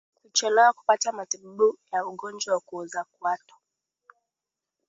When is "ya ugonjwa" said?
1.93-2.53